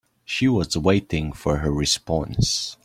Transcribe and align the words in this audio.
She 0.25 0.47
was 0.47 0.75
waiting 0.75 1.31
for 1.31 1.57
her 1.57 1.71
response. 1.71 2.75